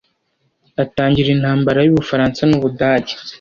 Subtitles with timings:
[0.83, 3.13] atangira intambara y'ubufaransa n'ubudage